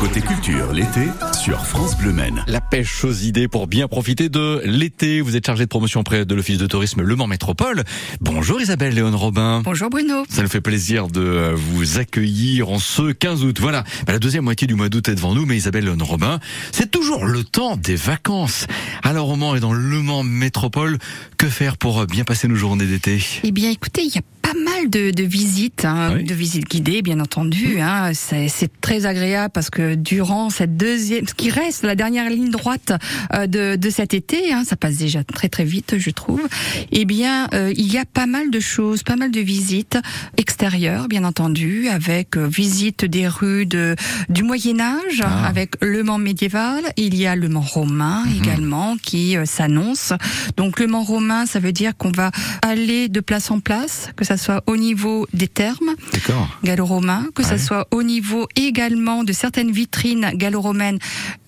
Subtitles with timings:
[0.00, 2.42] Côté culture, l'été, sur France Bleu Maine.
[2.46, 5.20] La pêche aux idées pour bien profiter de l'été.
[5.20, 7.84] Vous êtes chargé de promotion près de l'Office de tourisme Le Mans Métropole.
[8.18, 9.60] Bonjour Isabelle Léon Robin.
[9.62, 10.24] Bonjour Bruno.
[10.30, 13.58] Ça nous fait plaisir de vous accueillir en ce 15 août.
[13.60, 16.40] Voilà, bah, la deuxième moitié du mois d'août est devant nous, mais Isabelle Léon Robin,
[16.72, 18.66] c'est toujours le temps des vacances.
[19.02, 20.96] Alors au Mans et dans Le Mans Métropole,
[21.36, 23.22] que faire pour bien passer nos journées d'été?
[23.42, 24.22] Eh bien écoutez, il y a
[24.52, 26.24] pas mal de, de visites, hein, Oui.
[26.24, 27.80] de visites guidées, bien entendu.
[27.80, 32.28] Hein, c'est c'est très agréable parce que durant cette deuxième, ce qui reste la dernière
[32.30, 32.92] ligne droite
[33.34, 36.42] euh, de, de cet été, hein, ça passe déjà très très vite, je trouve.
[36.90, 39.98] Eh bien, euh, il y a pas mal de choses, pas mal de visites
[40.36, 43.94] extérieures, bien entendu, avec euh, visite des rues de
[44.28, 45.46] du Moyen Âge, Ah.
[45.46, 46.82] avec le Mans médiéval.
[46.96, 50.12] Il y a le Mans romain également qui euh, s'annonce.
[50.56, 52.30] Donc le Mans romain, ça veut dire qu'on va
[52.62, 55.94] aller de place en place, que ça soit au niveau des thermes
[56.64, 57.58] gallo-romains, que ça Ouais.
[57.58, 60.98] soit au niveau également de certaines vitrines gallo-romaines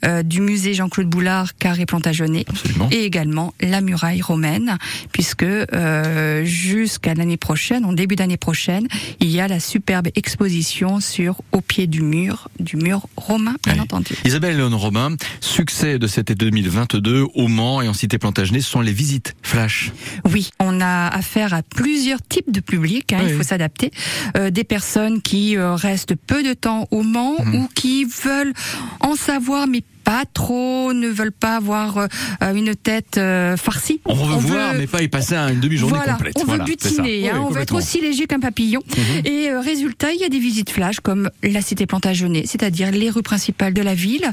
[0.05, 2.89] euh, du musée Jean-Claude Boulard, Carré Plantagenet, Absolument.
[2.91, 4.79] et également la muraille romaine,
[5.13, 8.89] puisque euh, jusqu'à l'année prochaine, en début d'année prochaine,
[9.21, 13.79] il y a la superbe exposition sur au pied du mur, du mur romain, bien
[13.79, 14.15] entendu.
[14.25, 18.71] Isabelle Léon Robin, succès de cet été 2022 au Mans et en cité Plantagenet, ce
[18.71, 19.93] sont les visites flash.
[20.29, 22.82] Oui, on a affaire à plusieurs types de publics,
[23.13, 23.27] hein, Oui.
[23.29, 23.91] il faut s'adapter.
[24.37, 27.55] Euh, des personnes qui euh, restent peu de temps au Mans Mhm.
[27.55, 28.53] ou qui veulent
[29.01, 32.09] en savoir mais pas trop, ne veulent pas avoir euh,
[32.55, 34.01] une tête euh, farcie.
[34.05, 36.35] On veut voir, mais pas y passer une demi-journée voilà, complète.
[36.41, 38.83] on Voilà, veut butiner, hein, Oui, on veut être aussi léger qu'un papillon.
[38.97, 39.27] Mhm.
[39.27, 43.11] Et euh, résultat, il y a des visites flash comme la cité Plantagenet, c'est-à-dire les
[43.11, 44.29] rues principales de la ville,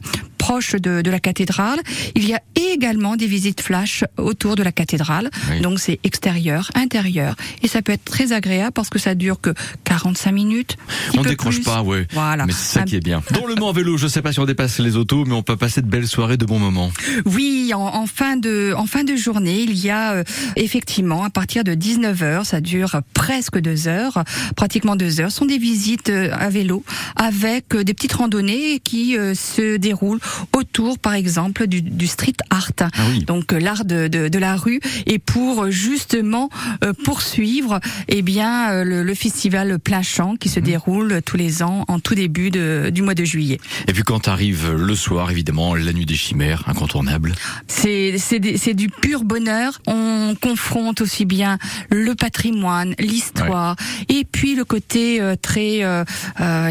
[0.49, 1.79] proches de, de la cathédrale.
[2.15, 5.29] Il y a également des visites flash autour de la cathédrale.
[5.51, 5.61] Oui.
[5.61, 7.35] Donc c'est extérieur, intérieur.
[7.61, 9.51] Et ça peut être très agréable parce que ça dure que
[9.83, 10.77] 45 minutes.
[11.15, 11.65] On décroche plus.
[11.65, 12.07] pas, ouais.
[12.13, 12.47] Voilà.
[12.47, 13.21] Mais c'est ça qui est bien.
[13.31, 15.55] Dans le Mans vélo, je sais pas si on dépasse les autos, mais on peut
[15.55, 16.89] passer de belles soirées, de bons moments.
[17.25, 20.23] Oui, en, en fin de en fin de journée, il y a euh,
[20.55, 24.23] effectivement à partir de 19h, ça dure presque deux heures,
[24.55, 26.83] pratiquement deux heures, sont des visites euh, à vélo
[27.15, 30.19] avec euh, des petites randonnées qui euh, se déroulent
[30.53, 32.71] autour, par exemple, du, du street art.
[32.81, 33.23] Ah oui.
[33.25, 36.49] Donc euh, l'art de, de, de la rue et pour euh, justement
[36.83, 40.53] euh, poursuivre eh bien euh, le, le festival plein champ qui Mhm.
[40.55, 43.59] se déroule tous les ans en tout début de, du mois de juillet.
[43.87, 47.33] Et puis quand arrive le soir, évidemment, la nuit des chimères, incontournable.
[47.67, 49.79] C'est c'est des- c'est du pur bonheur.
[49.87, 51.57] On confronte aussi bien
[51.89, 53.75] le patrimoine, l'histoire,
[54.09, 55.81] et puis le côté euh, très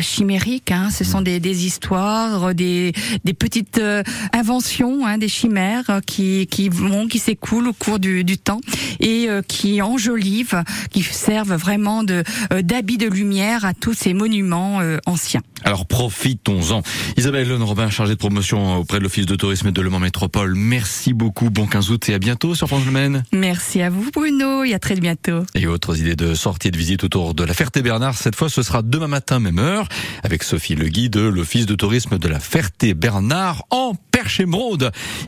[0.01, 0.71] chimérique.
[0.71, 0.91] Hein.
[0.91, 2.93] Ce sont des, des histoires, des,
[3.25, 4.03] des petites euh,
[4.35, 8.61] inventions, hein, des chimères euh, qui qui vont, qui s'écoulent au cours du, du temps
[9.01, 12.23] et euh, qui enjolivent, qui servent vraiment de
[12.61, 15.41] d'habits de lumière à tous ces monuments anciens.
[15.65, 16.83] Alors profitons-en.
[17.17, 20.55] Isabelle Leon Robin, chargée de promotion auprès de l'Office de tourisme de Le Mans Métropole.
[20.55, 21.51] Merci beaucoup.
[21.51, 23.25] Bon 15 août et à bientôt sur France Bleu Maine.
[23.33, 25.43] Merci à vous Bruno et à très bientôt.
[25.55, 28.17] Et autres idées de sortie et de visite autour de la Ferté-Bernard.
[28.17, 29.89] Cette fois, ce sera demain matin, même heure,
[30.23, 34.91] avec Sophie Legui de l'Office de tourisme de la Ferté-Bernard en Perche-Émeraude.